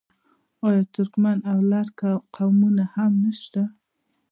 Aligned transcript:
آیا 0.67 0.83
ترکمن 0.93 1.37
او 1.51 1.57
لر 1.71 1.87
قومونه 2.35 2.83
هم 2.95 3.11
نشته؟ 3.23 3.61